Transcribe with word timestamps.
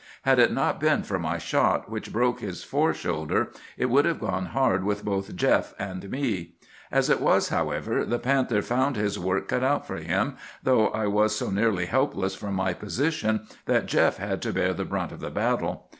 Had 0.23 0.39
it 0.39 0.51
not 0.51 0.79
been 0.79 1.03
for 1.03 1.19
my 1.19 1.37
shot, 1.37 1.87
which 1.87 2.11
broke 2.11 2.39
his 2.39 2.63
fore 2.63 2.91
shoulder, 2.91 3.51
it 3.77 3.85
would 3.85 4.03
have 4.05 4.19
gone 4.19 4.45
hard 4.47 4.83
with 4.83 5.05
both 5.05 5.35
Jeff 5.35 5.75
and 5.77 6.09
me. 6.09 6.55
As 6.91 7.07
it 7.11 7.21
was, 7.21 7.49
however, 7.49 8.03
the 8.03 8.17
panther 8.17 8.63
found 8.63 8.95
his 8.95 9.19
work 9.19 9.47
cut 9.47 9.63
out 9.63 9.85
for 9.85 9.97
him, 9.97 10.37
though 10.63 10.87
I 10.87 11.05
was 11.05 11.35
so 11.35 11.51
nearly 11.51 11.85
helpless 11.85 12.33
from 12.33 12.55
my 12.55 12.73
position 12.73 13.45
that 13.67 13.85
Jeff 13.85 14.17
had 14.17 14.41
to 14.41 14.53
bear 14.53 14.73
the 14.73 14.85
brunt 14.85 15.11
of 15.11 15.19
the 15.19 15.29
battle. 15.29 15.87